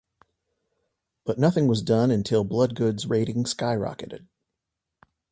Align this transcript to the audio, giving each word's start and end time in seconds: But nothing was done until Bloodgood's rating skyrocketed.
But 1.25 1.37
nothing 1.37 1.67
was 1.67 1.83
done 1.83 2.09
until 2.09 2.43
Bloodgood's 2.43 3.05
rating 3.05 3.43
skyrocketed. 3.43 4.25